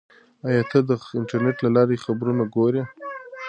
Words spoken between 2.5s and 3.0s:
ګورې؟